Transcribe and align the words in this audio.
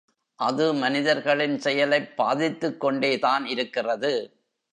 அது 0.39 0.73
மனிதர்களின் 0.73 1.59
செயலைப் 1.59 2.17
பாதித்துக் 2.17 2.79
கொண்டே 2.79 3.19
தான் 3.19 3.45
இருக்கிறது. 3.45 4.13